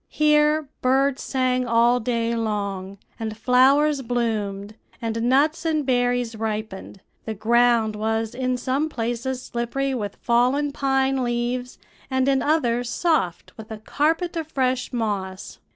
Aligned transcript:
Here 0.09 0.67
birds 0.81 1.21
sang 1.21 1.67
all 1.67 1.99
day 1.99 2.33
long, 2.35 2.97
and 3.19 3.37
flowers 3.37 4.01
bloomed, 4.01 4.73
and 4.99 5.21
nuts 5.21 5.63
and 5.63 5.85
berries 5.85 6.35
ripened; 6.35 7.01
the 7.25 7.35
ground 7.35 7.95
was 7.95 8.33
in 8.33 8.57
some 8.57 8.89
places 8.89 9.43
slippery 9.43 9.93
with 9.93 10.15
fallen 10.15 10.71
pine 10.71 11.23
leaves, 11.23 11.77
and 12.09 12.27
in 12.27 12.41
others 12.41 12.89
soft 12.89 13.55
with 13.57 13.69
a 13.69 13.77
carpet 13.77 14.35
of 14.35 14.47
fresh 14.47 14.91
moss. 14.91 15.59